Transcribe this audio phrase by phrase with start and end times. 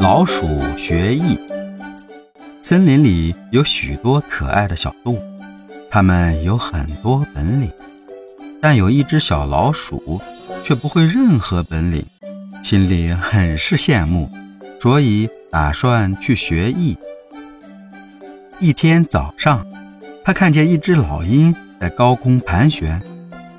[0.00, 1.38] 老鼠学艺。
[2.62, 5.22] 森林里有许多可爱的小动物，
[5.90, 7.70] 它们有很多本领，
[8.62, 10.18] 但有一只小老鼠
[10.64, 12.02] 却不会任何本领，
[12.62, 14.26] 心里很是羡慕，
[14.80, 16.96] 所以打算去学艺。
[18.58, 19.66] 一天早上，
[20.24, 22.98] 他看见一只老鹰在高空盘旋，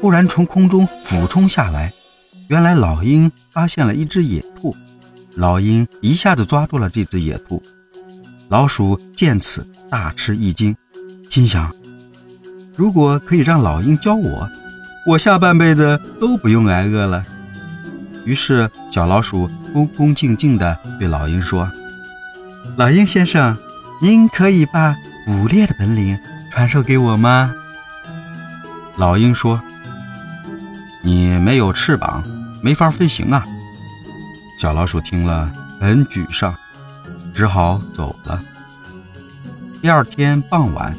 [0.00, 1.92] 忽然从空中俯冲下来。
[2.48, 4.74] 原来老鹰发现了一只野兔，
[5.34, 7.62] 老鹰一下子抓住了这只野兔。
[8.48, 10.76] 老鼠见此大吃一惊，
[11.28, 11.74] 心想：
[12.76, 14.48] 如果可以让老鹰教我，
[15.06, 17.24] 我下半辈子都不用挨饿了。
[18.24, 21.70] 于是小老鼠恭恭敬敬地对老鹰说
[22.76, 23.56] ：“老鹰先生，
[24.00, 24.94] 您可以把
[25.26, 26.18] 捕猎的本领
[26.50, 27.54] 传授给我吗？”
[28.96, 29.60] 老鹰说
[31.02, 32.22] ：“你没有翅膀。”
[32.64, 33.44] 没法飞行啊！
[34.62, 36.54] 小老鼠听了很沮丧，
[37.34, 38.40] 只好走了。
[39.80, 40.94] 第二天傍晚，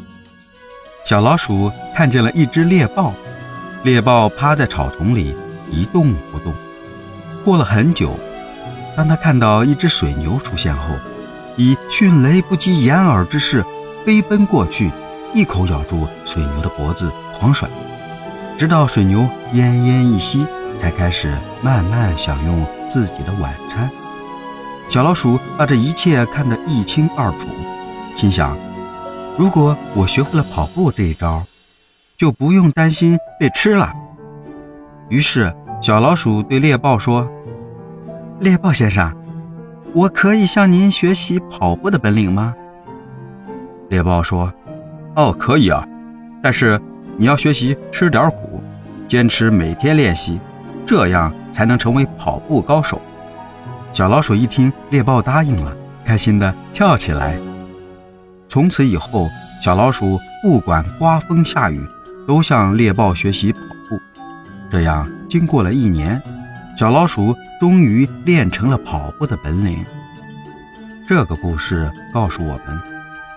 [1.06, 3.14] 小老鼠看见了一只猎豹，
[3.84, 5.34] 猎豹趴在草丛里
[5.72, 6.54] 一动不动。
[7.46, 8.20] 过了很久，
[8.98, 10.96] 当他看到一只水牛出现后，
[11.56, 13.64] 以迅雷不及掩耳之势
[14.06, 14.92] 飞奔过去，
[15.34, 17.70] 一口咬住水牛的脖子狂甩，
[18.58, 19.22] 直到水牛
[19.54, 20.46] 奄奄一息。
[20.84, 23.90] 才开始慢慢享用自己的晚餐。
[24.90, 27.48] 小老鼠把这一切看得一清二楚，
[28.16, 28.58] 心想：
[29.38, 31.42] 如果我学会了跑步这一招，
[32.18, 33.94] 就不用担心被吃了。
[35.08, 37.32] 于是，小老鼠对猎豹说
[38.42, 39.16] ：“猎豹先生，
[39.94, 42.54] 我可以向您学习跑步的本领吗？”
[43.88, 44.52] 猎豹说
[45.16, 45.88] ：“哦，可以啊，
[46.42, 46.78] 但是
[47.16, 48.62] 你要学习吃点苦，
[49.08, 50.42] 坚持每天练习。”
[50.86, 53.02] 这样才能成为跑步高手。
[53.92, 57.40] 小老鼠一听猎豹答应了，开心地跳起来。
[58.48, 59.30] 从此以后，
[59.62, 61.80] 小老鼠不管刮风下雨，
[62.28, 64.00] 都向猎豹学习跑步。
[64.72, 66.22] 这样，经过了一年，
[66.78, 69.86] 小老鼠终于练成了跑步的本领。
[71.08, 72.82] 这个故事告诉我们，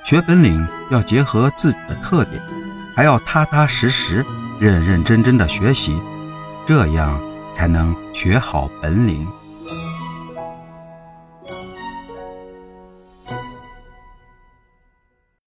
[0.05, 2.41] 学本领要结合自己的特点，
[2.95, 4.25] 还要踏踏实实、
[4.59, 6.01] 认认真真的学习，
[6.67, 7.21] 这样。
[7.57, 9.27] 才能学好本领。